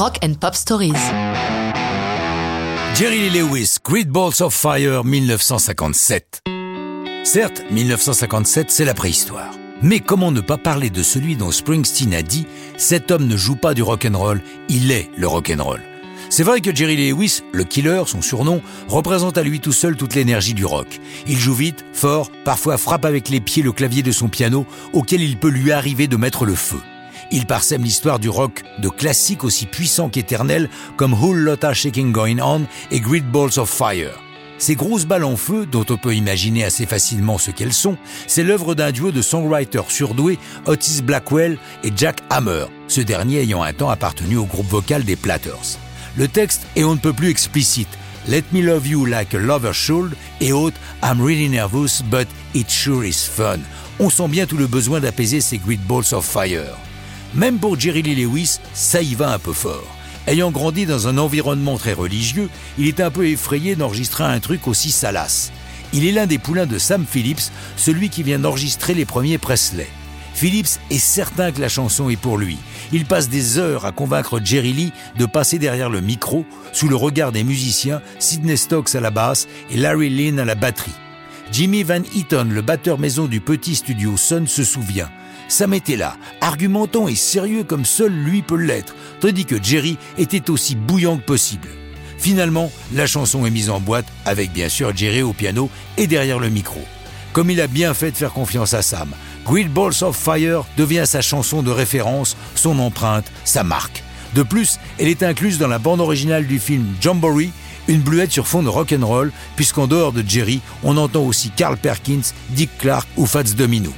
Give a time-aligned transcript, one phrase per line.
[0.00, 0.94] Rock and Pop Stories.
[2.94, 6.40] Jerry Lee Lewis, Great Balls of Fire 1957.
[7.22, 9.50] Certes, 1957, c'est la préhistoire.
[9.82, 12.46] Mais comment ne pas parler de celui dont Springsteen a dit
[12.78, 14.40] Cet homme ne joue pas du rock'n'roll,
[14.70, 15.82] il est le rock'n'roll.
[16.30, 20.14] C'est vrai que Jerry Lewis, le killer, son surnom, représente à lui tout seul toute
[20.14, 20.98] l'énergie du rock.
[21.26, 24.64] Il joue vite, fort, parfois frappe avec les pieds le clavier de son piano,
[24.94, 26.80] auquel il peut lui arriver de mettre le feu.
[27.32, 32.38] Il parsème l'histoire du rock de classiques aussi puissants qu'éternels comme Whole Lotta Shaking Going
[32.42, 34.18] On et Great Balls of Fire.
[34.58, 37.96] Ces grosses balles en feu, dont on peut imaginer assez facilement ce qu'elles sont,
[38.26, 43.62] c'est l'œuvre d'un duo de songwriters surdoués, Otis Blackwell et Jack Hammer, ce dernier ayant
[43.62, 45.78] un temps appartenu au groupe vocal des Platters.
[46.16, 47.88] Le texte est on ne peut plus explicite.
[48.28, 52.68] Let me love you like a lover should et autres I'm really nervous but it
[52.68, 53.60] sure is fun.
[53.98, 56.76] On sent bien tout le besoin d'apaiser ces Great Balls of Fire.
[57.34, 59.86] Même pour Jerry Lee Lewis, ça y va un peu fort.
[60.26, 64.66] Ayant grandi dans un environnement très religieux, il est un peu effrayé d'enregistrer un truc
[64.66, 65.52] aussi salace.
[65.92, 69.88] Il est l'un des poulains de Sam Phillips, celui qui vient d'enregistrer les premiers Presley.
[70.34, 72.58] Phillips est certain que la chanson est pour lui.
[72.92, 76.96] Il passe des heures à convaincre Jerry Lee de passer derrière le micro, sous le
[76.96, 80.94] regard des musiciens, Sidney Stokes à la basse et Larry Lynn à la batterie.
[81.52, 85.10] Jimmy Van Eaton, le batteur maison du petit studio Sun, se souvient.
[85.50, 90.48] Sam était là, argumentant et sérieux comme seul lui peut l'être, tandis que Jerry était
[90.48, 91.68] aussi bouillant que possible.
[92.18, 96.38] Finalement, la chanson est mise en boîte, avec bien sûr Jerry au piano et derrière
[96.38, 96.80] le micro.
[97.32, 99.10] Comme il a bien fait de faire confiance à Sam,
[99.44, 104.04] Great Balls of Fire devient sa chanson de référence, son empreinte, sa marque.
[104.36, 107.50] De plus, elle est incluse dans la bande originale du film Jamboree,
[107.88, 112.22] une bluette sur fond de rock'n'roll, puisqu'en dehors de Jerry, on entend aussi Carl Perkins,
[112.50, 113.92] Dick Clark ou Fats Domino.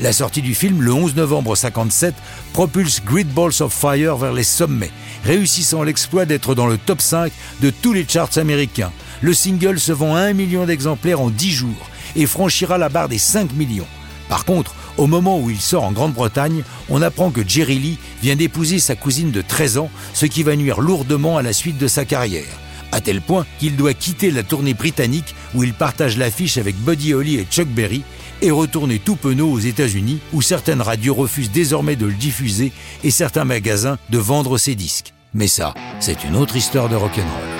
[0.00, 2.14] La sortie du film le 11 novembre 57
[2.52, 4.90] propulse Great Balls of Fire vers les sommets,
[5.24, 7.30] réussissant l'exploit d'être dans le top 5
[7.62, 8.90] de tous les charts américains.
[9.22, 13.08] Le single se vend à 1 million d'exemplaires en 10 jours et franchira la barre
[13.08, 13.86] des 5 millions.
[14.28, 18.36] Par contre, au moment où il sort en Grande-Bretagne, on apprend que Jerry Lee vient
[18.36, 21.88] d'épouser sa cousine de 13 ans, ce qui va nuire lourdement à la suite de
[21.88, 22.44] sa carrière.
[22.90, 27.14] À tel point qu'il doit quitter la tournée britannique où il partage l'affiche avec Buddy
[27.14, 28.02] Holly et Chuck Berry
[28.44, 32.72] et retourner tout penaud aux États-Unis où certaines radios refusent désormais de le diffuser
[33.02, 35.14] et certains magasins de vendre ses disques.
[35.32, 37.53] Mais ça, c'est une autre histoire de rock'n'roll.